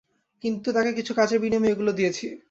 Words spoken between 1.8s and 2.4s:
দিয়েছি।